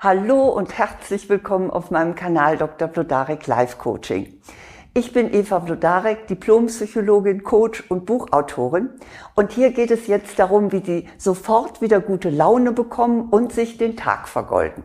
Hallo 0.00 0.50
und 0.50 0.78
herzlich 0.78 1.28
willkommen 1.28 1.72
auf 1.72 1.90
meinem 1.90 2.14
Kanal 2.14 2.56
Dr. 2.56 2.86
Blodarek 2.86 3.48
Life 3.48 3.78
Coaching. 3.78 4.32
Ich 4.94 5.12
bin 5.12 5.34
Eva 5.34 5.58
Blodarek, 5.58 6.28
Diplompsychologin, 6.28 7.42
Coach 7.42 7.82
und 7.88 8.06
Buchautorin. 8.06 8.90
Und 9.34 9.50
hier 9.50 9.72
geht 9.72 9.90
es 9.90 10.06
jetzt 10.06 10.38
darum, 10.38 10.70
wie 10.70 10.84
Sie 10.84 11.08
sofort 11.18 11.82
wieder 11.82 11.98
gute 11.98 12.30
Laune 12.30 12.70
bekommen 12.70 13.28
und 13.30 13.52
sich 13.52 13.76
den 13.76 13.96
Tag 13.96 14.28
vergolden. 14.28 14.84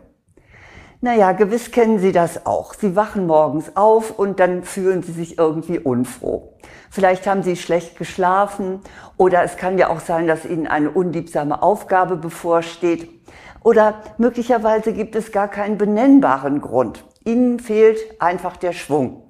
Naja, 1.00 1.30
gewiss 1.30 1.70
kennen 1.70 2.00
Sie 2.00 2.10
das 2.10 2.44
auch. 2.44 2.74
Sie 2.74 2.96
wachen 2.96 3.28
morgens 3.28 3.76
auf 3.76 4.18
und 4.18 4.40
dann 4.40 4.64
fühlen 4.64 5.04
Sie 5.04 5.12
sich 5.12 5.38
irgendwie 5.38 5.78
unfroh. 5.78 6.54
Vielleicht 6.90 7.28
haben 7.28 7.44
Sie 7.44 7.54
schlecht 7.54 7.96
geschlafen 7.98 8.80
oder 9.16 9.44
es 9.44 9.56
kann 9.58 9.78
ja 9.78 9.90
auch 9.90 10.00
sein, 10.00 10.26
dass 10.26 10.44
Ihnen 10.44 10.66
eine 10.66 10.90
unliebsame 10.90 11.62
Aufgabe 11.62 12.16
bevorsteht 12.16 13.08
oder 13.64 14.02
möglicherweise 14.18 14.92
gibt 14.92 15.16
es 15.16 15.32
gar 15.32 15.48
keinen 15.48 15.78
benennbaren 15.78 16.60
Grund. 16.60 17.02
Ihnen 17.24 17.58
fehlt 17.58 17.98
einfach 18.20 18.56
der 18.56 18.72
Schwung. 18.72 19.24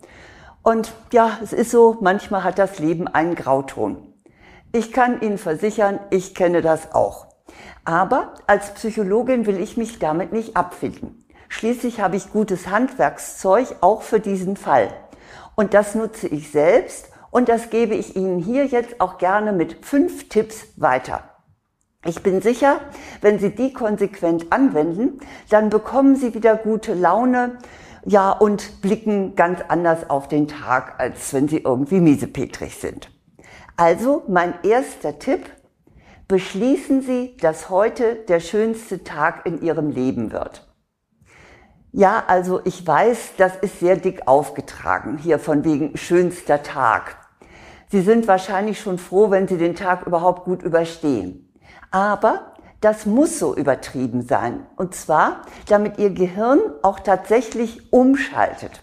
Und 0.63 0.93
ja, 1.13 1.39
es 1.43 1.53
ist 1.53 1.71
so, 1.71 1.97
manchmal 2.01 2.45
hat 2.45 2.59
das 2.59 2.79
Leben 2.79 3.07
einen 3.07 3.37
Grauton. 3.37 4.13
Ich 4.73 4.93
kann 4.93 5.21
Ihnen 5.21 5.39
versichern, 5.39 6.01
ich 6.11 6.35
kenne 6.35 6.61
das 6.63 6.95
auch. 6.95 7.29
Aber 7.85 8.35
als 8.47 8.75
Psychologin 8.75 9.47
will 9.47 9.61
ich 9.61 9.77
mich 9.77 9.99
damit 10.01 10.33
nicht 10.33 10.57
abfinden. 10.57 11.25
Schließlich 11.49 12.01
habe 12.01 12.17
ich 12.17 12.33
gutes 12.33 12.69
Handwerkszeug 12.69 13.77
auch 13.83 14.03
für 14.03 14.19
diesen 14.19 14.57
Fall. 14.57 14.89
Und 15.55 15.75
das 15.75 15.95
nutze 15.95 16.27
ich 16.27 16.51
selbst 16.51 17.09
und 17.31 17.49
das 17.49 17.71
gebe 17.71 17.95
ich 17.95 18.17
Ihnen 18.17 18.41
hier 18.41 18.67
jetzt 18.67 19.01
auch 19.01 19.19
gerne 19.19 19.53
mit 19.53 19.87
fünf 19.87 20.29
Tipps 20.29 20.65
weiter. 20.77 21.34
Ich 22.07 22.23
bin 22.23 22.43
sicher, 22.43 22.81
wenn 23.23 23.39
Sie 23.39 23.55
die 23.55 23.73
konsequent 23.73 24.53
anwenden, 24.53 25.21
dann 25.49 25.71
bekommen 25.71 26.17
Sie 26.17 26.35
wieder 26.35 26.57
gute 26.57 26.93
Laune, 26.93 27.59
ja, 28.05 28.31
und 28.33 28.83
blicken 28.83 29.35
ganz 29.35 29.61
anders 29.69 30.11
auf 30.11 30.29
den 30.29 30.47
Tag, 30.47 31.01
als 31.01 31.33
wenn 31.33 31.49
Sie 31.49 31.59
irgendwie 31.59 32.01
miesepetrig 32.01 32.77
sind. 32.77 33.11
Also 33.77 34.23
mein 34.29 34.55
erster 34.63 35.19
Tipp, 35.19 35.41
beschließen 36.29 37.01
Sie, 37.01 37.37
dass 37.39 37.71
heute 37.71 38.17
der 38.29 38.41
schönste 38.41 39.05
Tag 39.05 39.47
in 39.47 39.63
Ihrem 39.63 39.91
Leben 39.91 40.33
wird. 40.33 40.67
Ja, 41.93 42.25
also 42.27 42.61
ich 42.65 42.87
weiß, 42.87 43.35
das 43.39 43.57
ist 43.57 43.81
sehr 43.81 43.97
dick 43.97 44.27
aufgetragen, 44.27 45.17
hier 45.17 45.39
von 45.39 45.65
wegen 45.65 45.97
schönster 45.97 46.63
Tag. 46.63 47.17
Sie 47.89 48.01
sind 48.01 48.27
wahrscheinlich 48.29 48.81
schon 48.81 48.99
froh, 48.99 49.31
wenn 49.31 49.49
Sie 49.49 49.57
den 49.57 49.77
Tag 49.77 50.07
überhaupt 50.07 50.45
gut 50.45 50.63
überstehen. 50.63 51.54
Aber 51.95 52.55
das 52.81 53.07
muss 53.07 53.39
so 53.39 53.55
übertrieben 53.55 54.23
sein. 54.23 54.67
Und 54.75 54.97
zwar, 54.97 55.43
damit 55.69 55.97
Ihr 55.97 56.11
Gehirn 56.11 56.59
auch 56.83 56.99
tatsächlich 56.99 57.93
umschaltet. 57.93 58.83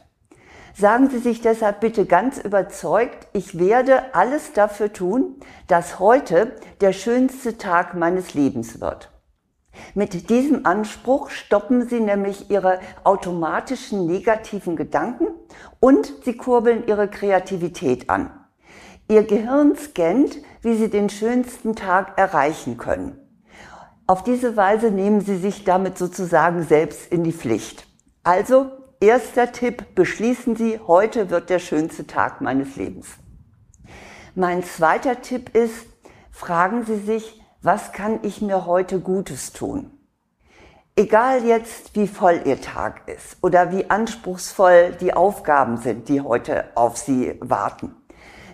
Sagen 0.73 1.09
Sie 1.09 1.17
sich 1.17 1.41
deshalb 1.41 1.81
bitte 1.81 2.05
ganz 2.05 2.37
überzeugt, 2.37 3.27
ich 3.33 3.59
werde 3.59 4.15
alles 4.15 4.53
dafür 4.53 4.93
tun, 4.93 5.35
dass 5.67 5.99
heute 5.99 6.55
der 6.79 6.93
schönste 6.93 7.57
Tag 7.57 7.95
meines 7.95 8.33
Lebens 8.33 8.79
wird. 8.79 9.11
Mit 9.93 10.29
diesem 10.29 10.65
Anspruch 10.65 11.31
stoppen 11.31 11.89
Sie 11.89 11.99
nämlich 11.99 12.49
Ihre 12.49 12.79
automatischen 13.03 14.07
negativen 14.07 14.77
Gedanken 14.77 15.27
und 15.81 16.13
Sie 16.23 16.37
kurbeln 16.37 16.87
Ihre 16.87 17.09
Kreativität 17.09 18.09
an. 18.09 18.40
Ihr 19.11 19.23
Gehirn 19.23 19.75
scannt, 19.75 20.37
wie 20.61 20.73
Sie 20.77 20.89
den 20.89 21.09
schönsten 21.09 21.75
Tag 21.75 22.17
erreichen 22.17 22.77
können. 22.77 23.19
Auf 24.07 24.23
diese 24.23 24.55
Weise 24.55 24.89
nehmen 24.89 25.19
Sie 25.19 25.35
sich 25.35 25.65
damit 25.65 25.97
sozusagen 25.97 26.63
selbst 26.63 27.11
in 27.11 27.25
die 27.25 27.33
Pflicht. 27.33 27.85
Also, 28.23 28.71
erster 29.01 29.51
Tipp, 29.51 29.95
beschließen 29.95 30.55
Sie, 30.55 30.79
heute 30.87 31.29
wird 31.29 31.49
der 31.49 31.59
schönste 31.59 32.07
Tag 32.07 32.39
meines 32.39 32.77
Lebens. 32.77 33.07
Mein 34.33 34.63
zweiter 34.63 35.21
Tipp 35.21 35.53
ist, 35.57 35.87
fragen 36.31 36.85
Sie 36.85 36.99
sich, 36.99 37.41
was 37.61 37.91
kann 37.91 38.19
ich 38.21 38.41
mir 38.41 38.65
heute 38.65 39.01
Gutes 39.01 39.51
tun? 39.51 39.91
Egal 40.95 41.43
jetzt, 41.43 41.97
wie 41.97 42.07
voll 42.07 42.43
Ihr 42.45 42.61
Tag 42.61 43.09
ist 43.09 43.35
oder 43.41 43.73
wie 43.73 43.89
anspruchsvoll 43.89 44.95
die 45.01 45.13
Aufgaben 45.13 45.75
sind, 45.75 46.07
die 46.07 46.21
heute 46.21 46.65
auf 46.75 46.95
Sie 46.95 47.37
warten. 47.41 48.00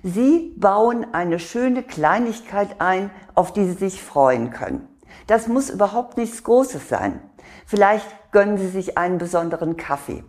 Sie 0.04 0.54
bauen 0.58 1.06
eine 1.14 1.40
schöne 1.40 1.84
Kleinigkeit 1.84 2.80
ein, 2.80 3.10
auf 3.36 3.54
die 3.54 3.66
Sie 3.66 3.74
sich 3.74 4.02
freuen 4.02 4.52
können. 4.52 4.88
Das 5.28 5.48
muss 5.48 5.70
überhaupt 5.70 6.18
nichts 6.18 6.44
Großes 6.44 6.90
sein. 6.90 7.22
Vielleicht 7.66 8.08
gönnen 8.32 8.58
Sie 8.58 8.68
sich 8.68 8.98
einen 8.98 9.18
besonderen 9.18 9.78
Kaffee 9.78 10.24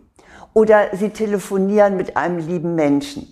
oder 0.53 0.95
Sie 0.95 1.09
telefonieren 1.09 1.97
mit 1.97 2.17
einem 2.17 2.37
lieben 2.37 2.75
Menschen. 2.75 3.27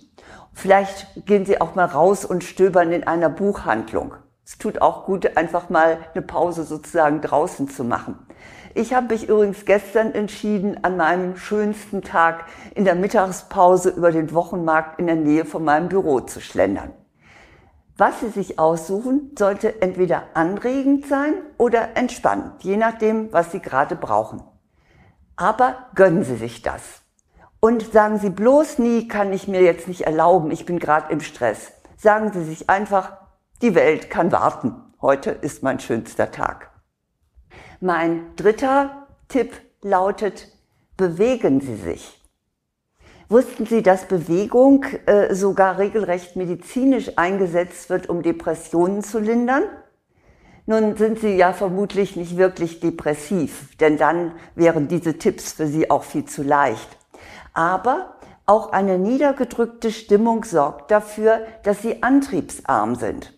Vielleicht 0.52 1.26
gehen 1.26 1.46
Sie 1.46 1.60
auch 1.60 1.74
mal 1.74 1.86
raus 1.86 2.24
und 2.24 2.44
stöbern 2.44 2.92
in 2.92 3.06
einer 3.06 3.28
Buchhandlung. 3.28 4.14
Es 4.44 4.58
tut 4.58 4.80
auch 4.80 5.04
gut, 5.04 5.36
einfach 5.36 5.68
mal 5.68 5.98
eine 6.14 6.22
Pause 6.22 6.64
sozusagen 6.64 7.20
draußen 7.20 7.68
zu 7.68 7.84
machen. 7.84 8.26
Ich 8.78 8.94
habe 8.94 9.12
mich 9.12 9.28
übrigens 9.28 9.64
gestern 9.64 10.14
entschieden, 10.14 10.84
an 10.84 10.96
meinem 10.96 11.36
schönsten 11.36 12.00
Tag 12.00 12.44
in 12.76 12.84
der 12.84 12.94
Mittagspause 12.94 13.90
über 13.90 14.12
den 14.12 14.32
Wochenmarkt 14.32 15.00
in 15.00 15.08
der 15.08 15.16
Nähe 15.16 15.44
von 15.44 15.64
meinem 15.64 15.88
Büro 15.88 16.20
zu 16.20 16.40
schlendern. 16.40 16.92
Was 17.96 18.20
Sie 18.20 18.28
sich 18.28 18.60
aussuchen, 18.60 19.32
sollte 19.36 19.82
entweder 19.82 20.22
anregend 20.34 21.08
sein 21.08 21.34
oder 21.56 21.96
entspannend, 21.96 22.62
je 22.62 22.76
nachdem, 22.76 23.32
was 23.32 23.50
Sie 23.50 23.58
gerade 23.58 23.96
brauchen. 23.96 24.44
Aber 25.34 25.88
gönnen 25.96 26.22
Sie 26.22 26.36
sich 26.36 26.62
das. 26.62 27.02
Und 27.58 27.92
sagen 27.92 28.20
Sie 28.20 28.30
bloß 28.30 28.78
nie, 28.78 29.08
kann 29.08 29.32
ich 29.32 29.48
mir 29.48 29.62
jetzt 29.62 29.88
nicht 29.88 30.02
erlauben, 30.02 30.52
ich 30.52 30.66
bin 30.66 30.78
gerade 30.78 31.12
im 31.12 31.20
Stress. 31.20 31.72
Sagen 31.96 32.30
Sie 32.32 32.44
sich 32.44 32.70
einfach, 32.70 33.16
die 33.60 33.74
Welt 33.74 34.08
kann 34.08 34.30
warten. 34.30 34.76
Heute 35.02 35.30
ist 35.32 35.64
mein 35.64 35.80
schönster 35.80 36.30
Tag. 36.30 36.77
Mein 37.80 38.34
dritter 38.34 39.06
Tipp 39.28 39.52
lautet, 39.82 40.48
bewegen 40.96 41.60
Sie 41.60 41.76
sich. 41.76 42.20
Wussten 43.28 43.66
Sie, 43.66 43.84
dass 43.84 44.06
Bewegung 44.06 44.84
äh, 45.06 45.32
sogar 45.32 45.78
regelrecht 45.78 46.34
medizinisch 46.34 47.16
eingesetzt 47.16 47.88
wird, 47.88 48.08
um 48.08 48.22
Depressionen 48.22 49.04
zu 49.04 49.20
lindern? 49.20 49.62
Nun 50.66 50.96
sind 50.96 51.20
Sie 51.20 51.36
ja 51.36 51.52
vermutlich 51.52 52.16
nicht 52.16 52.36
wirklich 52.36 52.80
depressiv, 52.80 53.76
denn 53.76 53.96
dann 53.96 54.32
wären 54.56 54.88
diese 54.88 55.16
Tipps 55.16 55.52
für 55.52 55.68
Sie 55.68 55.88
auch 55.88 56.02
viel 56.02 56.24
zu 56.24 56.42
leicht. 56.42 56.88
Aber 57.54 58.14
auch 58.44 58.72
eine 58.72 58.98
niedergedrückte 58.98 59.92
Stimmung 59.92 60.42
sorgt 60.42 60.90
dafür, 60.90 61.42
dass 61.62 61.82
Sie 61.82 62.02
antriebsarm 62.02 62.96
sind. 62.96 63.34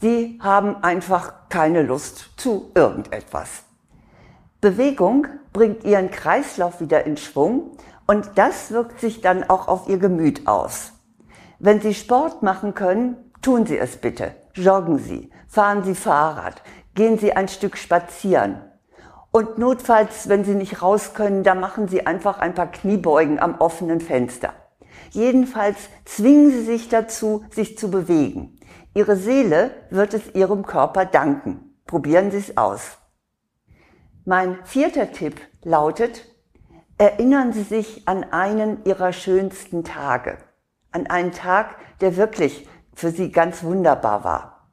Sie 0.00 0.38
haben 0.42 0.82
einfach 0.82 1.48
keine 1.50 1.82
Lust 1.82 2.30
zu 2.38 2.70
irgendetwas. 2.74 3.64
Bewegung 4.62 5.26
bringt 5.52 5.82
ihren 5.82 6.12
Kreislauf 6.12 6.80
wieder 6.80 7.04
in 7.04 7.16
Schwung 7.16 7.72
und 8.06 8.30
das 8.36 8.70
wirkt 8.70 9.00
sich 9.00 9.20
dann 9.20 9.42
auch 9.42 9.66
auf 9.66 9.88
ihr 9.88 9.98
Gemüt 9.98 10.46
aus. 10.46 10.92
Wenn 11.58 11.80
Sie 11.80 11.92
Sport 11.92 12.44
machen 12.44 12.72
können, 12.72 13.16
tun 13.42 13.66
Sie 13.66 13.76
es 13.76 13.96
bitte. 13.96 14.36
Joggen 14.54 14.98
Sie, 14.98 15.32
fahren 15.48 15.82
Sie 15.82 15.96
Fahrrad, 15.96 16.62
gehen 16.94 17.18
Sie 17.18 17.32
ein 17.32 17.48
Stück 17.48 17.76
spazieren. 17.76 18.60
Und 19.32 19.58
notfalls, 19.58 20.28
wenn 20.28 20.44
Sie 20.44 20.54
nicht 20.54 20.80
raus 20.80 21.12
können, 21.12 21.42
dann 21.42 21.58
machen 21.58 21.88
Sie 21.88 22.06
einfach 22.06 22.38
ein 22.38 22.54
paar 22.54 22.70
Kniebeugen 22.70 23.40
am 23.40 23.56
offenen 23.56 24.00
Fenster. 24.00 24.52
Jedenfalls 25.10 25.78
zwingen 26.04 26.52
Sie 26.52 26.62
sich 26.62 26.88
dazu, 26.88 27.44
sich 27.50 27.76
zu 27.76 27.90
bewegen. 27.90 28.60
Ihre 28.94 29.16
Seele 29.16 29.72
wird 29.90 30.14
es 30.14 30.36
Ihrem 30.36 30.64
Körper 30.64 31.04
danken. 31.04 31.74
Probieren 31.84 32.30
Sie 32.30 32.38
es 32.38 32.56
aus. 32.56 32.98
Mein 34.24 34.64
vierter 34.64 35.10
Tipp 35.10 35.40
lautet, 35.64 36.26
erinnern 36.96 37.52
Sie 37.52 37.64
sich 37.64 38.06
an 38.06 38.22
einen 38.22 38.84
Ihrer 38.84 39.12
schönsten 39.12 39.82
Tage, 39.82 40.38
an 40.92 41.08
einen 41.08 41.32
Tag, 41.32 41.74
der 42.00 42.16
wirklich 42.16 42.68
für 42.94 43.10
Sie 43.10 43.32
ganz 43.32 43.64
wunderbar 43.64 44.22
war. 44.22 44.68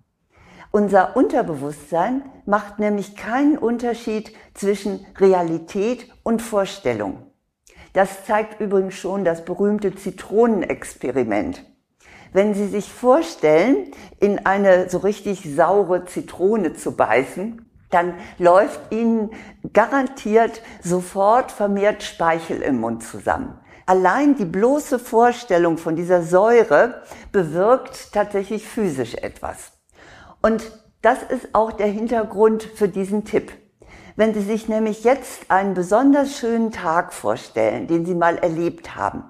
Unser 0.69 1.15
Unterbewusstsein 1.15 2.21
macht 2.45 2.77
nämlich 2.77 3.15
keinen 3.15 3.57
Unterschied 3.57 4.35
zwischen 4.53 5.03
Realität 5.17 6.07
und 6.21 6.43
Vorstellung. 6.43 7.25
Das 7.93 8.25
zeigt 8.25 8.61
übrigens 8.61 8.93
schon 8.93 9.25
das 9.25 9.45
berühmte 9.45 9.95
Zitronenexperiment. 9.95 11.65
Wenn 12.33 12.53
Sie 12.53 12.67
sich 12.67 12.93
vorstellen, 12.93 13.91
in 14.19 14.45
eine 14.45 14.91
so 14.91 14.99
richtig 14.99 15.55
saure 15.55 16.05
Zitrone 16.05 16.73
zu 16.75 16.95
beißen, 16.95 17.65
dann 17.89 18.13
läuft 18.37 18.91
Ihnen 18.91 19.31
garantiert 19.73 20.61
sofort 20.81 21.51
vermehrt 21.51 22.03
Speichel 22.03 22.61
im 22.61 22.79
Mund 22.79 23.03
zusammen. 23.03 23.59
Allein 23.85 24.35
die 24.35 24.45
bloße 24.45 24.99
Vorstellung 24.99 25.79
von 25.79 25.95
dieser 25.95 26.21
Säure 26.21 27.01
bewirkt 27.31 28.13
tatsächlich 28.13 28.67
physisch 28.67 29.15
etwas. 29.15 29.71
Und 30.41 30.71
das 31.01 31.23
ist 31.23 31.49
auch 31.53 31.71
der 31.71 31.87
Hintergrund 31.87 32.61
für 32.63 32.87
diesen 32.87 33.25
Tipp. 33.25 33.51
Wenn 34.15 34.33
Sie 34.33 34.41
sich 34.41 34.67
nämlich 34.67 35.03
jetzt 35.03 35.49
einen 35.49 35.73
besonders 35.73 36.37
schönen 36.37 36.71
Tag 36.71 37.13
vorstellen, 37.13 37.87
den 37.87 38.05
Sie 38.05 38.15
mal 38.15 38.37
erlebt 38.37 38.95
haben, 38.95 39.23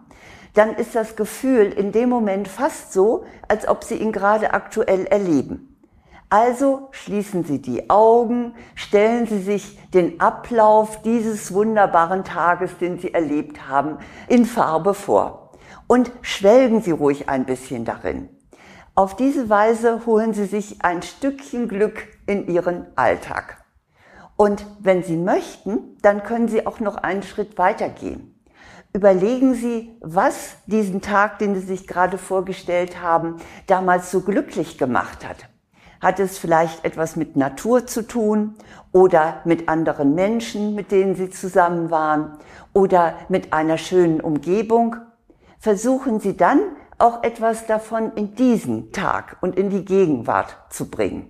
dann 0.56 0.76
ist 0.76 0.96
das 0.96 1.16
Gefühl 1.16 1.72
in 1.72 1.92
dem 1.92 2.10
Moment 2.10 2.48
fast 2.48 2.92
so, 2.92 3.24
als 3.48 3.68
ob 3.68 3.84
Sie 3.84 3.96
ihn 3.96 4.12
gerade 4.12 4.52
aktuell 4.52 5.06
erleben. 5.06 5.69
Also 6.30 6.90
schließen 6.92 7.44
Sie 7.44 7.60
die 7.60 7.90
Augen, 7.90 8.54
stellen 8.76 9.26
Sie 9.26 9.40
sich 9.40 9.80
den 9.90 10.20
Ablauf 10.20 11.02
dieses 11.02 11.54
wunderbaren 11.54 12.24
Tages, 12.24 12.78
den 12.78 13.00
Sie 13.00 13.14
erlebt 13.14 13.68
haben, 13.68 13.98
in 14.28 14.46
Farbe 14.46 14.94
vor 14.94 15.50
und 15.88 16.12
schwelgen 16.22 16.82
Sie 16.82 16.92
ruhig 16.92 17.30
ein 17.30 17.46
bisschen 17.46 17.84
darin. 17.84 18.30
Auf 18.94 19.16
diese 19.16 19.50
Weise 19.50 20.06
holen 20.06 20.34
Sie 20.34 20.46
sich 20.46 20.84
ein 20.84 21.02
Stückchen 21.02 21.68
Glück 21.68 22.08
in 22.28 22.48
Ihren 22.48 22.86
Alltag. 22.96 23.66
Und 24.36 24.68
wenn 24.80 25.04
Sie 25.04 25.18
möchten, 25.18 25.98
dann 26.04 26.24
können 26.24 26.48
Sie 26.48 26.68
auch 26.68 26.80
noch 26.80 26.96
einen 26.96 27.24
Schritt 27.24 27.58
weitergehen. 27.58 28.40
Überlegen 28.94 29.56
Sie, 29.56 29.98
was 30.02 30.58
diesen 30.68 31.02
Tag, 31.02 31.40
den 31.40 31.56
Sie 31.56 31.66
sich 31.66 31.88
gerade 31.88 32.20
vorgestellt 32.20 33.02
haben, 33.02 33.38
damals 33.66 34.12
so 34.12 34.22
glücklich 34.22 34.78
gemacht 34.78 35.28
hat. 35.28 35.50
Hat 36.02 36.20
es 36.20 36.38
vielleicht 36.38 36.86
etwas 36.86 37.16
mit 37.16 37.36
Natur 37.36 37.86
zu 37.86 38.08
tun 38.08 38.56
oder 38.92 39.42
mit 39.44 39.68
anderen 39.68 40.16
Menschen, 40.16 40.74
mit 40.76 40.92
denen 40.92 41.16
Sie 41.16 41.30
zusammen 41.30 41.92
waren 41.92 42.38
oder 42.74 43.16
mit 43.28 43.52
einer 43.52 43.78
schönen 43.78 44.22
Umgebung? 44.22 44.96
Versuchen 45.60 46.20
Sie 46.20 46.38
dann 46.38 46.62
auch 46.98 47.24
etwas 47.24 47.66
davon 47.66 48.14
in 48.14 48.36
diesen 48.36 48.92
Tag 48.92 49.38
und 49.42 49.58
in 49.58 49.70
die 49.70 49.86
Gegenwart 49.86 50.58
zu 50.70 50.90
bringen. 50.90 51.30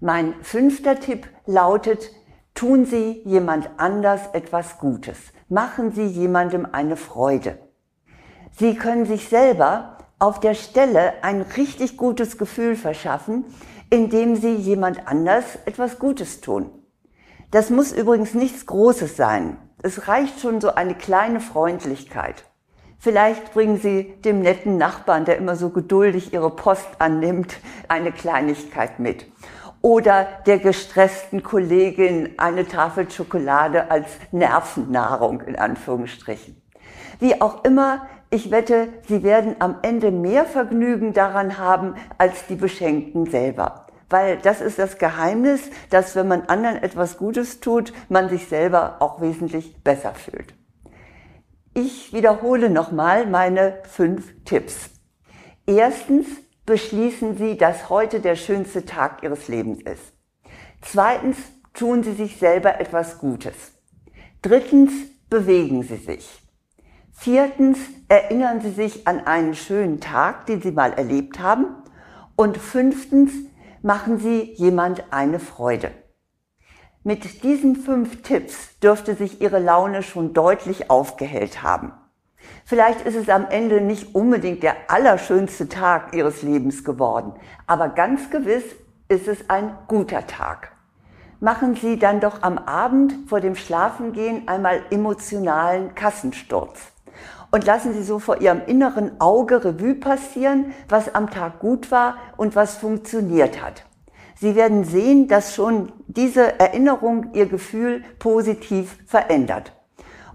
Mein 0.00 0.34
fünfter 0.42 1.00
Tipp 1.00 1.28
lautet, 1.46 2.10
tun 2.54 2.84
Sie 2.84 3.22
jemand 3.24 3.70
anders 3.78 4.20
etwas 4.32 4.78
Gutes. 4.78 5.18
Machen 5.48 5.92
Sie 5.92 6.06
jemandem 6.06 6.66
eine 6.70 6.96
Freude. 6.96 7.58
Sie 8.52 8.74
können 8.74 9.06
sich 9.06 9.28
selber 9.28 9.97
auf 10.18 10.40
der 10.40 10.54
Stelle 10.54 11.22
ein 11.22 11.42
richtig 11.42 11.96
gutes 11.96 12.38
Gefühl 12.38 12.76
verschaffen, 12.76 13.44
indem 13.90 14.36
sie 14.36 14.54
jemand 14.54 15.06
anders 15.06 15.58
etwas 15.64 15.98
Gutes 15.98 16.40
tun. 16.40 16.70
Das 17.50 17.70
muss 17.70 17.92
übrigens 17.92 18.34
nichts 18.34 18.66
Großes 18.66 19.16
sein. 19.16 19.56
Es 19.82 20.08
reicht 20.08 20.40
schon 20.40 20.60
so 20.60 20.74
eine 20.74 20.94
kleine 20.94 21.40
Freundlichkeit. 21.40 22.44
Vielleicht 23.00 23.54
bringen 23.54 23.78
Sie 23.78 24.14
dem 24.24 24.40
netten 24.40 24.76
Nachbarn, 24.76 25.24
der 25.24 25.36
immer 25.36 25.54
so 25.54 25.70
geduldig 25.70 26.32
Ihre 26.32 26.50
Post 26.50 26.88
annimmt, 26.98 27.56
eine 27.86 28.10
Kleinigkeit 28.10 28.98
mit. 28.98 29.26
Oder 29.80 30.26
der 30.46 30.58
gestressten 30.58 31.44
Kollegin 31.44 32.34
eine 32.38 32.66
Tafel 32.66 33.08
Schokolade 33.08 33.88
als 33.92 34.08
Nervennahrung 34.32 35.42
in 35.42 35.54
Anführungsstrichen. 35.54 36.60
Wie 37.20 37.40
auch 37.40 37.62
immer, 37.62 38.08
ich 38.30 38.50
wette, 38.50 38.88
Sie 39.06 39.22
werden 39.22 39.56
am 39.58 39.76
Ende 39.82 40.10
mehr 40.10 40.44
Vergnügen 40.44 41.12
daran 41.12 41.58
haben 41.58 41.94
als 42.18 42.46
die 42.46 42.56
Beschenkten 42.56 43.26
selber. 43.26 43.86
Weil 44.10 44.38
das 44.38 44.60
ist 44.60 44.78
das 44.78 44.98
Geheimnis, 44.98 45.70
dass 45.90 46.16
wenn 46.16 46.28
man 46.28 46.42
anderen 46.42 46.76
etwas 46.76 47.18
Gutes 47.18 47.60
tut, 47.60 47.92
man 48.08 48.28
sich 48.28 48.46
selber 48.48 48.96
auch 49.00 49.20
wesentlich 49.20 49.82
besser 49.82 50.14
fühlt. 50.14 50.54
Ich 51.74 52.12
wiederhole 52.12 52.70
nochmal 52.70 53.26
meine 53.26 53.78
fünf 53.84 54.32
Tipps. 54.44 54.90
Erstens, 55.66 56.26
beschließen 56.66 57.36
Sie, 57.36 57.56
dass 57.56 57.88
heute 57.88 58.20
der 58.20 58.36
schönste 58.36 58.84
Tag 58.84 59.22
Ihres 59.22 59.48
Lebens 59.48 59.80
ist. 59.82 60.12
Zweitens, 60.82 61.36
tun 61.72 62.02
Sie 62.02 62.12
sich 62.12 62.36
selber 62.36 62.80
etwas 62.80 63.18
Gutes. 63.18 63.54
Drittens, 64.42 64.92
bewegen 65.30 65.82
Sie 65.82 65.96
sich. 65.96 66.47
Viertens, 67.20 67.78
erinnern 68.06 68.60
Sie 68.60 68.70
sich 68.70 69.08
an 69.08 69.26
einen 69.26 69.56
schönen 69.56 70.00
Tag, 70.00 70.46
den 70.46 70.62
Sie 70.62 70.70
mal 70.70 70.92
erlebt 70.92 71.40
haben. 71.40 71.66
Und 72.36 72.58
fünftens, 72.58 73.32
machen 73.82 74.18
Sie 74.18 74.52
jemand 74.54 75.02
eine 75.10 75.40
Freude. 75.40 75.90
Mit 77.02 77.42
diesen 77.42 77.74
fünf 77.74 78.22
Tipps 78.22 78.78
dürfte 78.78 79.16
sich 79.16 79.40
Ihre 79.40 79.58
Laune 79.58 80.04
schon 80.04 80.32
deutlich 80.32 80.90
aufgehellt 80.90 81.64
haben. 81.64 81.92
Vielleicht 82.64 83.00
ist 83.04 83.16
es 83.16 83.28
am 83.28 83.48
Ende 83.48 83.80
nicht 83.80 84.14
unbedingt 84.14 84.62
der 84.62 84.76
allerschönste 84.86 85.68
Tag 85.68 86.14
Ihres 86.14 86.42
Lebens 86.42 86.84
geworden, 86.84 87.32
aber 87.66 87.88
ganz 87.88 88.30
gewiss 88.30 88.64
ist 89.08 89.26
es 89.26 89.50
ein 89.50 89.76
guter 89.88 90.24
Tag. 90.28 90.70
Machen 91.40 91.74
Sie 91.74 91.98
dann 91.98 92.20
doch 92.20 92.42
am 92.42 92.58
Abend 92.58 93.28
vor 93.28 93.40
dem 93.40 93.56
Schlafengehen 93.56 94.46
einmal 94.46 94.82
emotionalen 94.90 95.96
Kassensturz 95.96 96.92
und 97.50 97.64
lassen 97.64 97.92
Sie 97.94 98.02
so 98.02 98.18
vor 98.18 98.40
Ihrem 98.40 98.62
inneren 98.66 99.20
Auge 99.20 99.64
Revue 99.64 99.94
passieren, 99.94 100.72
was 100.88 101.14
am 101.14 101.30
Tag 101.30 101.60
gut 101.60 101.90
war 101.90 102.18
und 102.36 102.56
was 102.56 102.76
funktioniert 102.76 103.62
hat. 103.62 103.84
Sie 104.40 104.54
werden 104.54 104.84
sehen, 104.84 105.26
dass 105.26 105.54
schon 105.54 105.92
diese 106.06 106.60
Erinnerung 106.60 107.32
Ihr 107.32 107.46
Gefühl 107.46 108.04
positiv 108.18 108.96
verändert. 109.06 109.72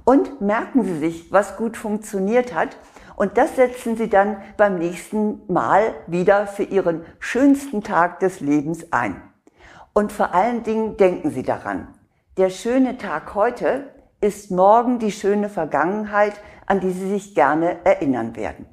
Und 0.04 0.42
merken 0.42 0.83
Sie 0.83 0.98
sich, 0.98 1.31
was 1.31 1.56
gut 1.56 1.77
funktioniert 1.77 2.54
hat. 2.54 2.77
Und 3.15 3.38
das 3.38 3.56
setzen 3.56 3.95
Sie 3.95 4.10
dann 4.10 4.38
beim 4.57 4.77
nächsten 4.77 5.42
Mal 5.48 5.94
wieder 6.07 6.48
für 6.48 6.63
Ihren 6.63 7.06
schönsten 7.19 7.83
Tag 7.83 8.19
des 8.19 8.42
Lebens 8.42 8.92
ein. 8.92 9.21
Und 9.94 10.12
vor 10.12 10.33
allen 10.33 10.63
Dingen 10.63 10.98
denken 10.98 11.30
Sie 11.30 11.44
daran. 11.44 11.88
Der 12.36 12.50
schöne 12.50 12.98
Tag 12.98 13.36
heute 13.36 13.92
ist 14.23 14.51
morgen 14.51 14.99
die 14.99 15.11
schöne 15.11 15.49
Vergangenheit, 15.49 16.33
an 16.65 16.79
die 16.79 16.91
Sie 16.91 17.09
sich 17.09 17.35
gerne 17.35 17.83
erinnern 17.83 18.37
werden. 18.37 18.65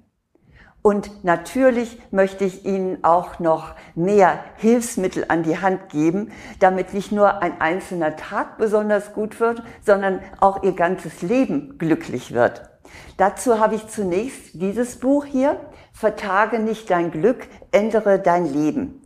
Und 0.81 1.25
natürlich 1.25 2.01
möchte 2.11 2.45
ich 2.45 2.65
Ihnen 2.65 3.05
auch 3.05 3.41
noch 3.41 3.75
mehr 3.95 4.39
Hilfsmittel 4.57 5.27
an 5.29 5.43
die 5.43 5.59
Hand 5.59 5.91
geben, 5.91 6.31
damit 6.61 6.95
nicht 6.95 7.11
nur 7.11 7.43
ein 7.43 7.61
einzelner 7.61 8.17
Tag 8.17 8.59
besonders 8.59 9.13
gut 9.13 9.41
wird, 9.41 9.63
sondern 9.85 10.21
auch 10.39 10.63
Ihr 10.63 10.73
ganzes 10.73 11.21
Leben 11.21 11.77
glücklich 11.79 12.33
wird. 12.33 12.71
Dazu 13.19 13.59
habe 13.59 13.75
ich 13.75 13.89
zunächst 13.89 14.55
dieses 14.55 15.01
Buch 15.01 15.25
hier, 15.25 15.61
Vertage 15.93 16.61
nicht 16.61 16.89
dein 16.91 17.11
Glück, 17.11 17.49
ändere 17.73 18.21
dein 18.21 18.47
Leben. 18.47 19.03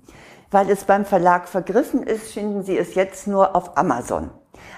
Weil 0.51 0.71
es 0.71 0.85
beim 0.85 1.07
Verlag 1.07 1.49
vergriffen 1.49 2.03
ist, 2.05 2.33
finden 2.33 2.63
Sie 2.63 2.79
es 2.79 2.95
jetzt 2.95 3.27
nur 3.27 3.57
auf 3.57 3.77
Amazon. 3.77 4.31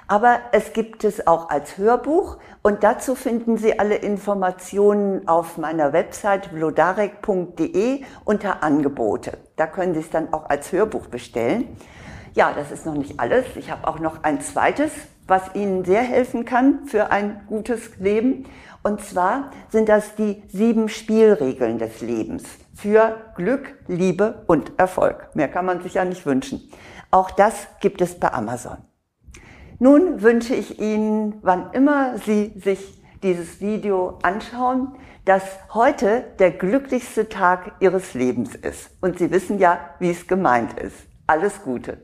Aber 0.08 0.38
es 0.52 0.72
gibt 0.72 1.02
es 1.02 1.26
auch 1.26 1.48
als 1.48 1.78
Hörbuch 1.78 2.38
und 2.62 2.84
dazu 2.84 3.16
finden 3.16 3.58
Sie 3.58 3.78
alle 3.78 3.96
Informationen 3.96 5.26
auf 5.26 5.58
meiner 5.58 5.92
Website 5.92 6.46
vlodarek.de 6.46 8.04
unter 8.24 8.62
Angebote. 8.62 9.38
Da 9.56 9.66
können 9.66 9.94
Sie 9.94 10.00
es 10.00 10.10
dann 10.10 10.32
auch 10.32 10.48
als 10.48 10.70
Hörbuch 10.70 11.06
bestellen. 11.06 11.76
Ja, 12.34 12.52
das 12.52 12.70
ist 12.70 12.86
noch 12.86 12.94
nicht 12.94 13.18
alles. 13.18 13.46
Ich 13.56 13.70
habe 13.70 13.88
auch 13.88 13.98
noch 13.98 14.22
ein 14.22 14.40
zweites, 14.40 14.92
was 15.26 15.54
Ihnen 15.54 15.84
sehr 15.84 16.02
helfen 16.02 16.44
kann 16.44 16.86
für 16.86 17.10
ein 17.10 17.40
gutes 17.48 17.96
Leben. 17.98 18.44
Und 18.84 19.00
zwar 19.00 19.50
sind 19.70 19.88
das 19.88 20.14
die 20.14 20.44
sieben 20.48 20.88
Spielregeln 20.88 21.78
des 21.78 22.00
Lebens 22.00 22.44
für 22.74 23.16
Glück, 23.34 23.74
Liebe 23.88 24.44
und 24.46 24.78
Erfolg. 24.78 25.30
Mehr 25.34 25.48
kann 25.48 25.64
man 25.64 25.82
sich 25.82 25.94
ja 25.94 26.04
nicht 26.04 26.26
wünschen. 26.26 26.70
Auch 27.10 27.32
das 27.32 27.66
gibt 27.80 28.00
es 28.00 28.20
bei 28.20 28.32
Amazon. 28.32 28.76
Nun 29.78 30.22
wünsche 30.22 30.54
ich 30.54 30.80
Ihnen, 30.80 31.34
wann 31.42 31.70
immer 31.72 32.16
Sie 32.18 32.52
sich 32.56 33.02
dieses 33.22 33.60
Video 33.60 34.18
anschauen, 34.22 34.94
dass 35.26 35.42
heute 35.74 36.24
der 36.38 36.50
glücklichste 36.52 37.28
Tag 37.28 37.72
Ihres 37.80 38.14
Lebens 38.14 38.54
ist. 38.54 38.90
Und 39.02 39.18
Sie 39.18 39.30
wissen 39.30 39.58
ja, 39.58 39.78
wie 39.98 40.10
es 40.10 40.26
gemeint 40.26 40.78
ist. 40.78 40.96
Alles 41.26 41.62
Gute. 41.62 41.98